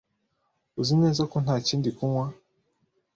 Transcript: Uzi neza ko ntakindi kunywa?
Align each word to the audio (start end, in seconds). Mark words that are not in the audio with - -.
Uzi 0.79 0.93
neza 1.03 1.21
ko 1.31 1.37
ntakindi 1.43 1.89
kunywa? 1.97 2.25